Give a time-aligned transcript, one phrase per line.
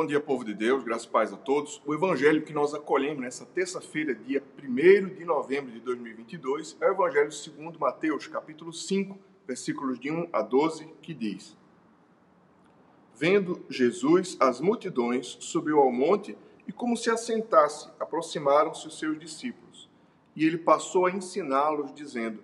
[0.00, 1.82] Bom dia, povo de Deus, graças e paz a todos.
[1.84, 6.94] O evangelho que nós acolhemos nessa terça-feira, dia 1 de novembro de 2022, é o
[6.94, 11.54] evangelho segundo Mateus, capítulo 5, versículos de 1 a 12, que diz:
[13.14, 16.34] Vendo Jesus as multidões, subiu ao monte
[16.66, 19.86] e, como se assentasse, aproximaram-se os seus discípulos.
[20.34, 22.42] E ele passou a ensiná-los, dizendo: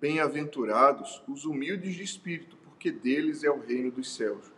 [0.00, 4.57] Bem-aventurados os humildes de espírito, porque deles é o reino dos céus.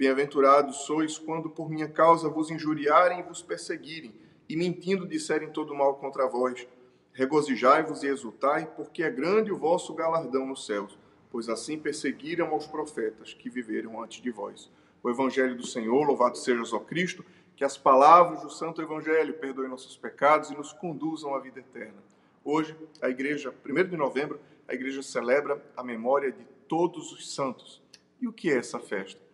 [0.00, 4.14] Bem-aventurados sois quando por minha causa vos injuriarem e vos perseguirem,
[4.48, 6.66] e mentindo disserem todo mal contra vós.
[7.12, 10.98] Regozijai-vos e exultai, porque é grande o vosso galardão nos céus,
[11.30, 14.70] pois assim perseguiram aos profetas que viveram antes de vós.
[15.02, 17.22] O Evangelho do Senhor, louvado seja o Cristo,
[17.54, 22.02] que as palavras do Santo Evangelho perdoem nossos pecados e nos conduzam à vida eterna.
[22.42, 27.82] Hoje, a igreja, 1 de novembro, a igreja celebra a memória de todos os santos.
[28.18, 29.28] E o que é essa festa?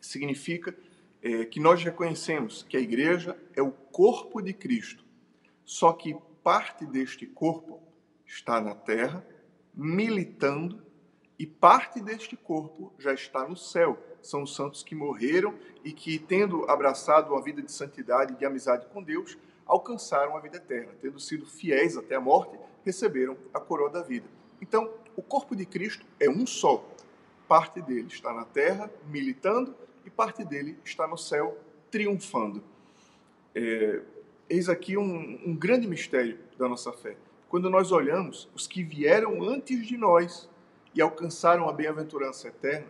[0.00, 0.76] Significa
[1.22, 5.04] é, que nós reconhecemos que a igreja é o corpo de Cristo,
[5.64, 7.82] só que parte deste corpo
[8.26, 9.26] está na terra,
[9.74, 10.84] militando,
[11.38, 13.98] e parte deste corpo já está no céu.
[14.22, 18.44] São os santos que morreram e que, tendo abraçado uma vida de santidade e de
[18.44, 20.92] amizade com Deus, alcançaram a vida eterna.
[21.00, 24.28] Tendo sido fiéis até a morte, receberam a coroa da vida.
[24.60, 26.88] Então, o corpo de Cristo é um só.
[27.48, 29.74] Parte dele está na terra, militando,
[30.04, 31.58] e parte dele está no céu
[31.90, 32.62] triunfando.
[33.54, 34.02] É,
[34.48, 37.16] eis aqui um, um grande mistério da nossa fé.
[37.48, 40.48] Quando nós olhamos os que vieram antes de nós
[40.94, 42.88] e alcançaram a bem-aventurança eterna,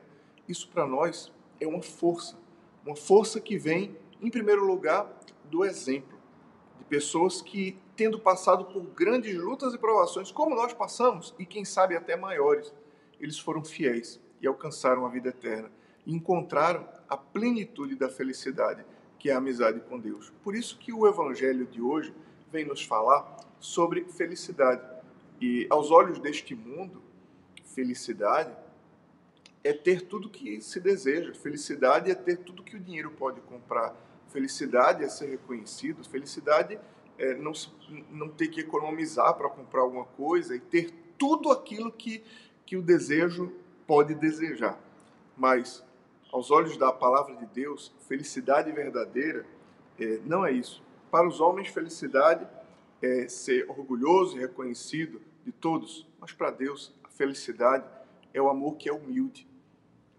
[0.49, 2.37] isso para nós é uma força,
[2.85, 5.11] uma força que vem, em primeiro lugar,
[5.51, 6.19] do exemplo
[6.79, 11.65] de pessoas que, tendo passado por grandes lutas e provações, como nós passamos, e quem
[11.65, 12.73] sabe até maiores,
[13.21, 15.71] eles foram fiéis e alcançaram a vida eterna
[16.07, 18.85] encontraram a plenitude da felicidade,
[19.19, 20.33] que é a amizade com Deus.
[20.43, 22.15] Por isso que o evangelho de hoje
[22.53, 24.83] vem nos falar sobre felicidade.
[25.41, 27.03] E aos olhos deste mundo,
[27.65, 28.55] felicidade
[29.63, 31.33] é ter tudo que se deseja.
[31.35, 33.97] Felicidade é ter tudo que o dinheiro pode comprar.
[34.29, 36.05] Felicidade é ser reconhecido.
[36.05, 36.79] Felicidade
[37.19, 37.53] é não,
[38.11, 42.23] não ter que economizar para comprar alguma coisa e ter tudo aquilo que,
[42.67, 44.79] que o desejo pode desejar.
[45.37, 45.85] Mas
[46.33, 49.47] aos olhos da palavra de Deus, felicidade verdadeira
[49.99, 50.83] é, não é isso.
[51.11, 52.47] Para os homens, felicidade
[53.01, 57.85] é ser orgulhoso e reconhecido de todos, mas para Deus, a felicidade
[58.33, 59.47] é o amor que é humilde.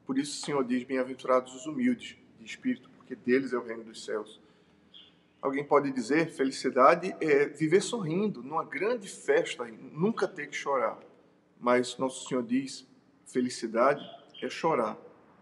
[0.06, 3.84] Por isso o Senhor diz: Bem-aventurados os humildes de espírito, porque deles é o reino
[3.84, 4.40] dos céus.
[5.42, 10.97] Alguém pode dizer: felicidade é viver sorrindo, numa grande festa, nunca ter que chorar.
[11.59, 12.88] Mas Nosso Senhor diz:
[13.35, 14.01] felicidade
[14.41, 14.97] é chorar,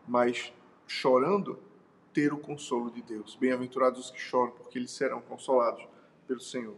[0.07, 0.51] mas
[0.87, 1.59] chorando,
[2.11, 3.35] ter o consolo de Deus.
[3.35, 5.87] Bem-aventurados os que choram, porque eles serão consolados
[6.27, 6.75] pelo Senhor.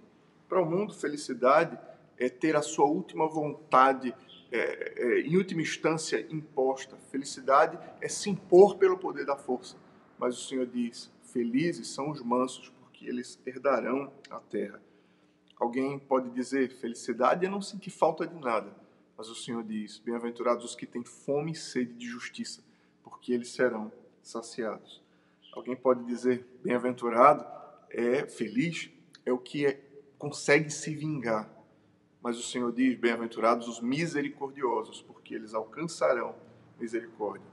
[0.49, 1.79] Para o mundo, felicidade
[2.17, 4.13] é ter a sua última vontade,
[4.51, 6.97] é, é, em última instância, imposta.
[7.09, 9.77] Felicidade é se impor pelo poder da força.
[10.19, 14.81] Mas o Senhor diz: Felizes são os mansos, porque eles herdarão a terra.
[15.57, 18.84] Alguém pode dizer: felicidade é não sentir falta de nada.
[19.17, 22.61] Mas o Senhor diz: Bem-aventurados os que têm fome e sede de justiça,
[23.03, 25.01] porque eles serão saciados.
[25.53, 27.45] Alguém pode dizer, bem-aventurado,
[27.89, 28.89] é feliz,
[29.25, 29.81] é o que é,
[30.17, 31.49] consegue se vingar.
[32.21, 36.35] Mas o Senhor diz, bem-aventurados os misericordiosos, porque eles alcançarão
[36.77, 37.47] misericórdia.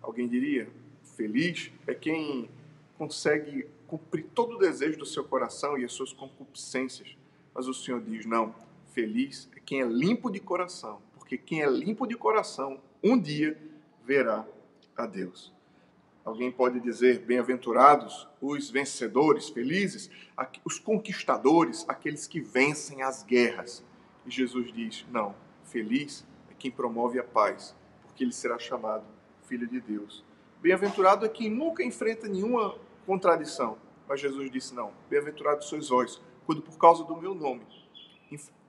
[0.00, 0.70] Alguém diria,
[1.16, 2.48] feliz é quem
[2.96, 7.16] consegue cumprir todo o desejo do seu coração e as suas concupiscências.
[7.52, 8.54] Mas o Senhor diz, não,
[8.92, 13.54] feliz é quem é limpo de coração, porque quem é limpo de coração, um dia
[14.02, 14.46] verá
[14.96, 15.52] a Deus.
[16.24, 20.10] Alguém pode dizer: bem-aventurados os vencedores, felizes,
[20.64, 23.84] os conquistadores, aqueles que vencem as guerras.
[24.24, 25.34] E Jesus diz: não,
[25.64, 27.76] feliz é quem promove a paz,
[28.06, 29.04] porque ele será chamado
[29.42, 30.24] filho de Deus.
[30.62, 32.74] Bem-aventurado é quem nunca enfrenta nenhuma
[33.04, 33.76] contradição.
[34.08, 37.66] Mas Jesus disse: não, bem-aventurados sois vós, quando por causa do meu nome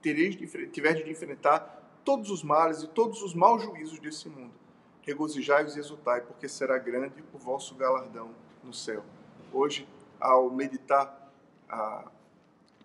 [0.00, 4.60] tereis de, tiveres de enfrentar todos os males e todos os maus juízos desse mundo
[5.02, 8.30] regozijai-vos e exultai, porque será grande o vosso galardão
[8.62, 9.04] no céu.
[9.52, 9.88] Hoje,
[10.20, 11.32] ao meditar
[11.68, 12.04] a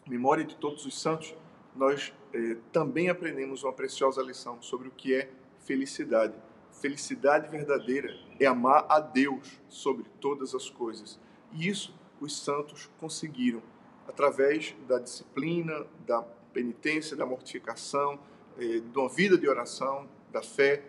[0.07, 1.36] memória de todos os santos,
[1.75, 5.30] nós eh, também aprendemos uma preciosa lição sobre o que é
[5.60, 6.33] felicidade.
[6.71, 11.19] Felicidade verdadeira é amar a Deus sobre todas as coisas.
[11.51, 13.62] E isso os santos conseguiram
[14.07, 16.25] através da disciplina, da
[16.56, 18.18] penitência, da mortificação,
[18.57, 20.81] eh, de uma vida de oração, da fé.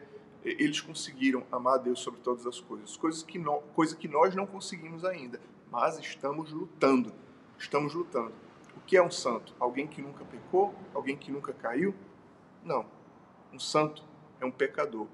[0.44, 4.06] Eh, eles conseguiram amar a Deus sobre todas as coisas, coisas que, no, coisa que
[4.06, 5.40] nós não conseguimos ainda,
[5.70, 7.12] mas estamos lutando.
[7.58, 8.32] Estamos lutando.
[8.76, 9.52] O que é um santo?
[9.58, 10.72] Alguém que nunca pecou?
[10.94, 11.92] Alguém que nunca caiu?
[12.64, 12.86] Não.
[13.52, 14.04] Um santo
[14.40, 15.08] é um pecador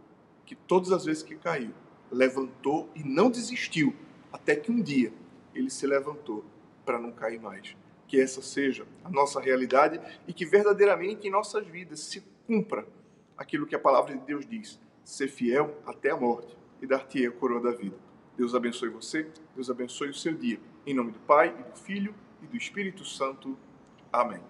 [0.44, 1.72] que todas as vezes que caiu,
[2.10, 3.94] levantou e não desistiu,
[4.30, 5.12] até que um dia
[5.54, 6.44] ele se levantou
[6.84, 7.74] para não cair mais.
[8.12, 9.98] Que essa seja a nossa realidade
[10.28, 12.86] e que verdadeiramente em nossas vidas se cumpra
[13.38, 17.30] aquilo que a palavra de Deus diz: ser fiel até a morte e dar-te a
[17.30, 17.96] coroa da vida.
[18.36, 20.60] Deus abençoe você, Deus abençoe o seu dia.
[20.86, 23.56] Em nome do Pai, e do Filho e do Espírito Santo.
[24.12, 24.42] Amém.